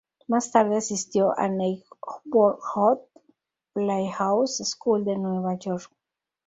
Más 0.27 0.51
tarde 0.51 0.77
asistió 0.77 1.31
a 1.37 1.43
la 1.43 1.49
Neighborhood 1.49 3.01
Playhouse 3.75 4.57
School 4.67 5.05
de 5.05 5.15
Nueva 5.15 5.59
York. 5.59 5.91